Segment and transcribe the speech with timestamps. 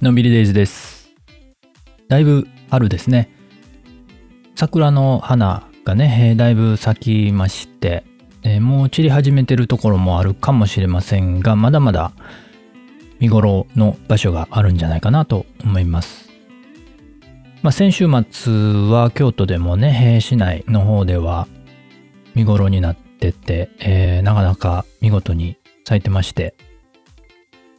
[0.00, 1.10] のんびりデイズです。
[2.06, 3.28] だいぶ春ですね。
[4.54, 8.04] 桜の花がね、だいぶ咲きまして、
[8.44, 12.12] えもう散り始めてるところもあるかもしれませんが、まだまだ
[13.18, 16.30] 見頃の場所があるんじゃないかなと思います。
[17.62, 18.52] まあ、先週末
[18.90, 21.48] は京都でもね、市内の方では
[22.36, 26.54] 見頃になってて、えーなかなか見事に咲いてまして、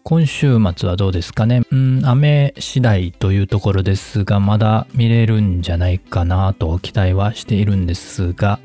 [0.03, 1.61] 今週末はどうですかね？
[1.71, 8.59] うん、雨次第というところですが、まだ見れるんじゃないかなと期待はしているんですが、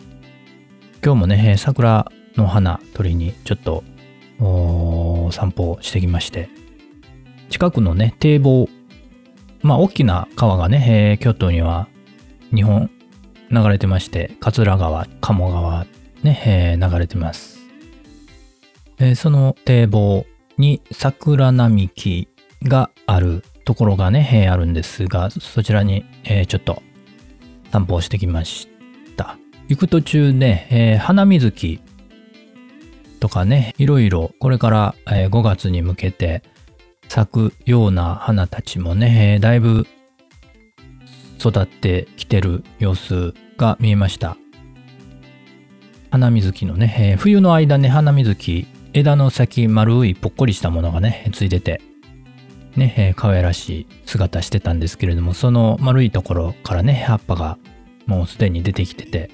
[1.05, 3.85] 今日もね、桜の花取りにちょっと
[4.41, 6.49] お散歩してきまして、
[7.51, 8.69] 近くのね、堤防、
[9.63, 11.87] まあ大きな川がね、えー京都には
[12.53, 12.91] 2本
[13.51, 15.87] 流れてまして、桂川、鴨川
[16.23, 17.56] ね、えー流れてます。
[18.99, 20.27] えーその堤防
[20.59, 22.29] に桜並木
[22.63, 26.83] があるところがね、えーあるんですが、そちらに、えーちょっと
[27.73, 28.69] 散歩をしてきまし
[29.17, 29.37] た。
[29.69, 31.81] 行く途中ね、えー花水木
[33.21, 36.43] とかね、いろいろこれから、え5月に向けて
[37.09, 39.87] 咲くような花たちもね、えだいぶ
[41.39, 44.37] 育ってきてる様子が見えました。
[46.11, 48.67] 花水木のね、え冬の間ね、花水木、
[48.99, 51.83] 枝の先丸いぽっこりしたものがね、ついてて、
[52.77, 57.59] ね、えー可愛らしい姿してたんですけれども、その丸いところからね、葉っぱが
[58.07, 59.31] もうすでに出てきてて、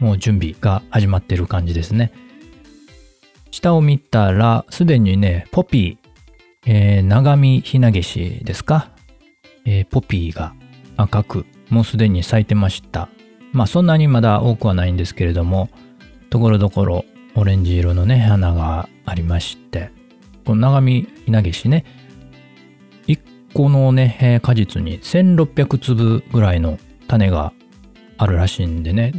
[0.00, 2.12] もう準備が始まってる感じですね。
[3.50, 8.88] 下を見たら、すでにね、ポピー、えー長見ひなげしですか、
[9.66, 10.54] えーポピーが
[10.96, 13.10] 赤く、もうすでに咲いてました。
[13.52, 15.68] まあそんなにまだ多くはないんですけれども、
[16.30, 17.04] ところどころ
[17.38, 19.90] オレンジ色のね、花がありまして、
[20.46, 21.84] この長見ひなげしね、
[23.06, 23.20] 1
[23.52, 27.52] 個のね、果実に1600粒ぐらいの種が
[28.16, 29.12] あるらしいんでね、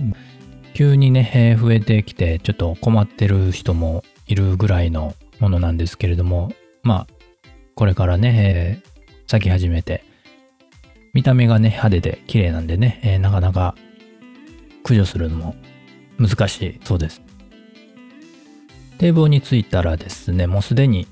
[0.73, 6.51] 急にね、増えてきて、ちょっと困ってる人もいるぐらいのものなんですけれども、
[6.81, 7.07] まあ、
[7.75, 8.81] これからね、
[9.28, 10.03] 咲き始めて、
[11.13, 13.75] 見た目がね、派手で綺麗なんでね、なかなか
[14.81, 15.55] 駆除するのも
[16.17, 17.22] 難しいそうです。
[18.97, 21.08] 堤防に着いたらですね、もうすでに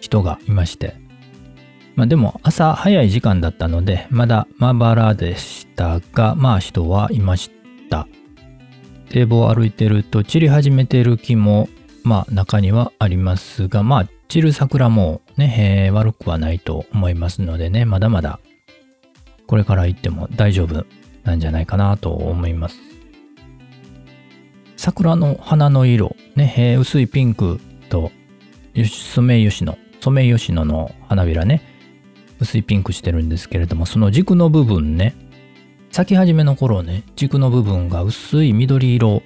[0.00, 0.94] 人がいまして、
[1.96, 7.50] まあでも朝早い時間だったので、まだまばらでしたが、まあ人はいまし
[7.88, 8.06] た。
[9.08, 11.68] 堤防を歩いてると散り始めてる木も、
[12.04, 18.40] まあ中にはありますが、まあ散る桜もね、え悪くはないと思いますのでね、まだまだ
[19.50, 20.86] これから行っても大丈夫
[21.24, 22.89] なんじゃないかなと思います。
[24.80, 27.60] 桜の花の色、ね、えー薄いピンク
[27.90, 28.10] と
[29.12, 31.60] ソメイヨシノ、ソメイヨシノの花びらね、
[32.40, 35.14] 薄いピンクしてるんですけれども、その軸の部分ね、
[35.90, 39.22] 咲き始めの頃ね、軸の部分が薄い緑色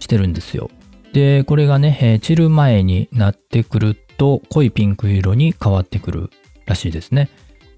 [0.00, 0.72] してるんですよ。
[1.12, 6.30] で、これがね、えー散る前になってくると濃いピンク色に変わってくる
[6.66, 7.30] らしいですね。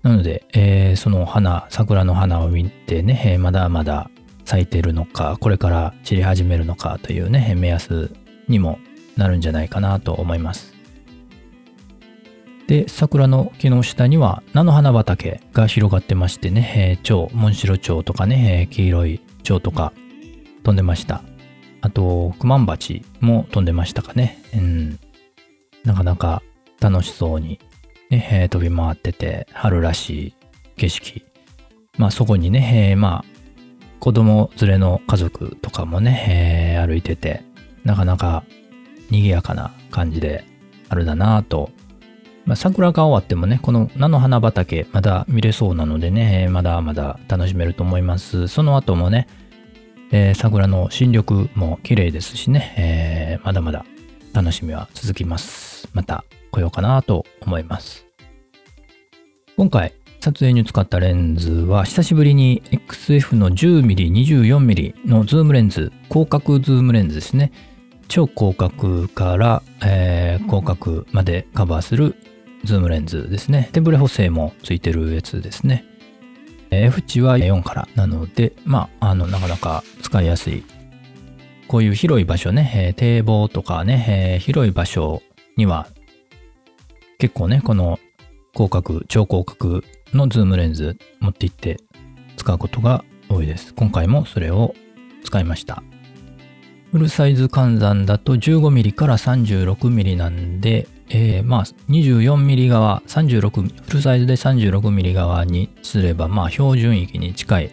[0.02, 4.10] なので、えーその花、桜の花を見てね、えーまだまだ
[4.52, 8.14] 咲いてるのか、これから散り始めるのかというね、目安
[8.48, 8.78] にも
[9.16, 10.74] なるんじゃないかなと思います。
[12.66, 19.94] で、桜の木の下には菜の花畑が広がってましてね、えー蝶、モンシロチョウとかね、えー黄色い蝶とか
[20.64, 21.22] 飛んでました。
[21.80, 24.42] あと、クマンバチも飛んでましたかね。
[24.54, 24.98] うん。
[25.82, 26.42] なかなか
[26.78, 27.58] 楽しそうに、
[28.10, 30.34] ね、えー飛び回ってて、春らしい
[30.76, 31.24] 景色。
[31.96, 33.31] まあそこにね、えーまあ、
[34.02, 37.44] 子供連れの家族とかもね、えー歩いてて、
[37.84, 38.42] なかなか
[39.10, 40.44] 賑やかな感じで
[40.88, 41.70] あるだなぁと。
[42.44, 48.48] まあ、桜が終わってもね、この菜の花畑まだ見れそうなのでね、まだまだ楽しめると思います。
[48.48, 49.28] その後もね、
[50.10, 53.86] えー桜の新緑も綺麗ですしね、えーまだまだ
[54.32, 55.88] 楽しみは続きます。
[55.92, 58.04] また来ようかなと思います。
[59.56, 67.50] 今回撮影に使ったレンズは久しぶりに XF の 10mm24mm のズームレンズ広角ズームレンズですね。
[68.06, 72.14] 超広角から、えー広角までカバーする
[72.62, 73.68] ズームレンズですね。
[73.72, 75.84] 手ブレ補正もついてるやつですね。
[76.70, 80.62] F 値は4からなのでまああのなかなか使いやすい。
[81.66, 85.20] こういう広い場所ね、えー堤防とかね、えー広い場所
[85.56, 85.88] には
[87.18, 87.98] 結構ねこの
[88.54, 91.80] 広角超広角のズームレンズ持って行って
[92.36, 93.74] 使うことが多いです。
[93.74, 94.74] 今回もそれを
[95.24, 95.82] 使いました。
[96.92, 107.70] フルサイズ換算だと 15mm から 36mm なんで、えー、まあ 24mm 側36フルサイズで 36mm 側にすればまあ標準域に近い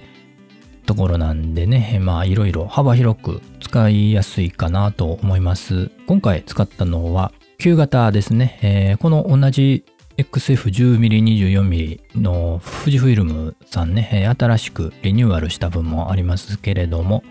[0.85, 5.91] ところなんでねまあいろいろ幅広く使いやすいかなと思います。
[6.07, 9.83] 今回使ったのは旧型ですね、えー、この同じ
[10.19, 17.23] XF10mm24mm の富士フイルムさんね新しくリニューアルした分もありますけれども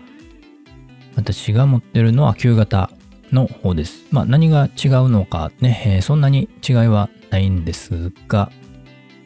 [1.15, 2.89] 私が持ってるのは旧型
[3.31, 4.05] の方です。
[4.09, 8.51] まあ何が違うのかね、そんなに違いはないんですが、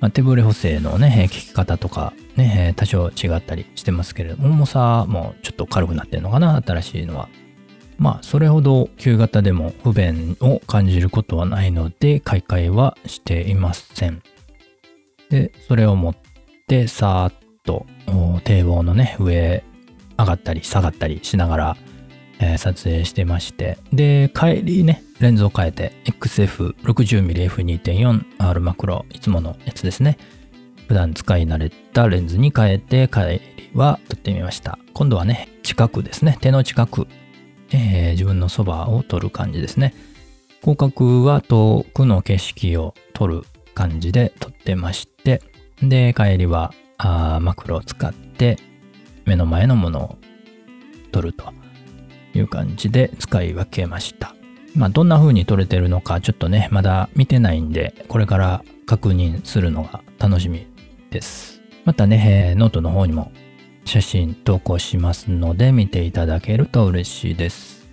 [0.02, 7.30] まあ、手ブレ補正のね、効き方とかね、多少違ったりしてますけれども、重さもちょっと軽くなってるのかな、新しいのは。
[8.04, 14.22] まあ、それほど旧型でも不便を感じることはないので、買い替えはしていません。
[15.30, 16.16] で、それを持っ
[16.68, 17.34] て、さーっ
[17.64, 17.86] と
[18.44, 19.64] 堤防のね、上
[20.20, 21.78] 上がったり下がったりしながら、
[22.40, 30.18] えー、撮影してまして、で、帰りね、レンズを変えて XF60mmF2.4R マクロ、いつものやつですね。
[30.90, 33.40] 普段使い慣れたレンズに変えて帰り
[33.74, 34.78] は撮ってみました。
[34.94, 37.08] 今度はね、近くですね、手の近く、
[37.74, 39.94] えー、自分のそばを撮る感じですね。
[40.62, 43.44] 広角は遠くの景色を撮る
[43.74, 45.42] 感じで撮ってまして、
[45.82, 48.58] で、帰りはあマクロを使って
[49.26, 50.18] 目の前のものを
[51.12, 51.52] 撮ると
[52.34, 54.36] いう感じで使い分けました。
[54.76, 60.66] まあ、どんな風に撮れてるのかちょっとね、まだ見てないんで、これから確認するのが楽しみ
[61.12, 61.62] です。
[61.86, 63.32] またね、ノートの方にも
[63.86, 67.84] 写真投稿しますので見ていただけると嬉しいです。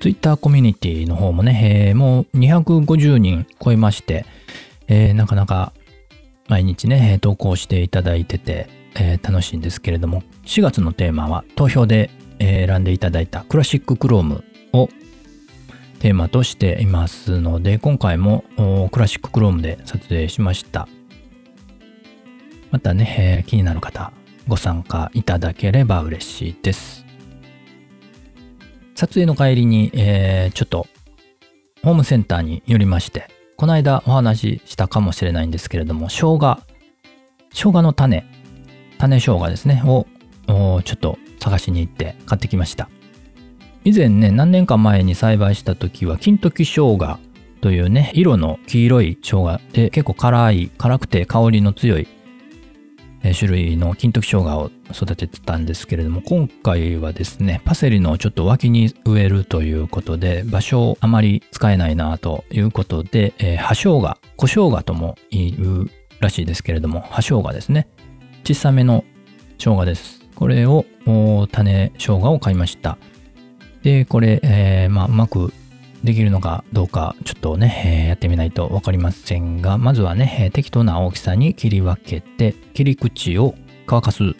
[0.00, 4.26] Twitter コミュニティの方もね、えー、もう250人超えまして、
[4.88, 5.72] えー、なかなか
[6.48, 14.88] 毎日ね、投稿していただいてて、えー、楽しいんですけれども、4月のテーマは投票で選んでいただいたクラシッククロームを
[15.98, 18.44] テーマとしていますので、今回も
[18.92, 20.88] クラシッククロームで撮影しました。
[22.76, 24.12] またね、えー、気になる方、
[24.46, 27.06] ご参加いただければ嬉しいです。
[28.94, 30.86] 撮影の帰りに、えー、ちょっと
[31.82, 36.58] ホームセンターに寄りまして、この間お話ししたかもしれないんですけれども、生姜、
[37.50, 38.26] 生姜の種
[38.98, 40.06] 種生姜ですね、を
[40.84, 42.90] ちょっと探しに行って買ってきました。
[43.84, 47.18] 以前ね、何年か前に栽培した時は、金時生姜
[47.62, 52.06] というね、色の黄色い生姜で結構辛い、辛くて香りの強い
[53.34, 65.90] 種類の金時生姜を育ててたんですけれども、今回はですね、パセリのちょっと脇に植えるということで、場所をあまり使えないなということで、えー、葉生姜、小生姜とも言う
[66.20, 67.88] らしいですけれども、葉生姜ですね。
[68.44, 69.04] 小さめの
[69.58, 70.20] 生姜です。
[70.34, 70.84] これを、
[71.50, 72.98] 種生姜を買いました。
[73.82, 75.52] で、これ、えー、まあ、うまく
[76.04, 83.54] できるのかどうか、ちょっとね、えー、やってみないとわかりませんが、まずはね、えー、適当な大きさに切り分けて、切り口を
[83.86, 84.34] 乾かす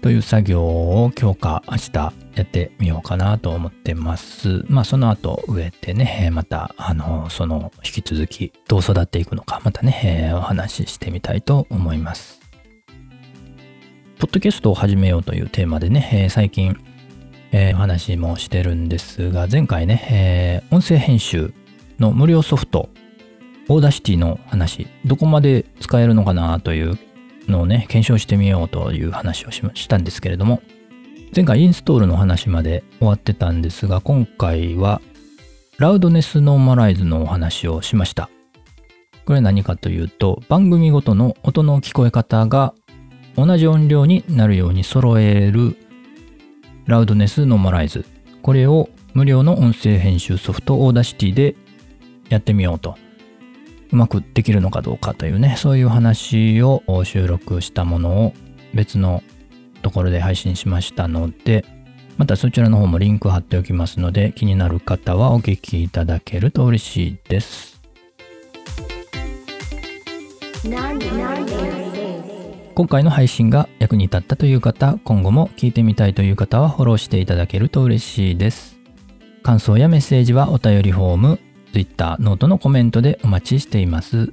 [0.00, 2.12] という作業を今日か明日や
[2.42, 4.64] ってみようかなと思ってます。
[4.68, 12.40] まあその後植えてね、またあのその引き続きどう育っていくのかまたねえ、お話ししてみたいと思います。
[14.18, 16.76] ポッドキャストを始めようというテーマでね、えー、最近、
[17.52, 21.52] えー、話もしてるんですが、前回ね、えー、音声編集
[21.98, 22.88] の無料ソフト、
[23.68, 26.98] Audacity の話、どこまで使えるのかなという
[27.48, 30.62] のをね、検証してみようという話をしたんですけれども、
[31.34, 35.00] 前回インストールの話まで終わってたんですが、今回は
[35.78, 38.30] loudness normalize のお話をしました。
[39.26, 42.74] これ何かというと、番組ごとの音の聞こえ方が
[43.36, 45.76] 同じ音量になるように揃える
[46.86, 48.04] loudness normalize。
[48.42, 51.56] これを無料の音声編集ソフト Audacity で
[52.28, 52.96] やってみようと。
[53.90, 58.34] うまくできるのかどうかというね、そういう話を収録したものを
[58.74, 59.22] 別の
[59.82, 61.64] ところで配信しましたので、
[62.18, 67.80] またそちらの方もリンク貼っておきますので、気になる方はお聞きいただけると嬉しいです。
[72.76, 78.76] 今回の配信が役に立ったという方、今後も聞いてみたいという方はフォローしていただけると嬉しいです。
[79.42, 81.38] 感想やメッセージはお便りフォーム、
[81.72, 84.30] Twitter、 note のコメントでお待ちしています。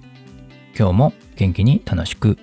[0.77, 2.37] 今日も元気に楽しく